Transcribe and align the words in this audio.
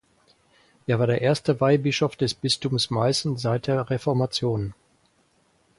Er 0.87 0.97
war 0.97 1.05
der 1.05 1.21
erste 1.21 1.61
Weihbischof 1.61 2.15
des 2.15 2.33
Bistums 2.33 2.89
Meißen 2.89 3.37
seit 3.37 3.67
der 3.67 3.87
Reformation. 3.91 4.73